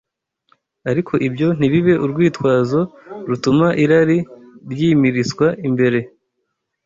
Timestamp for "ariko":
0.89-1.13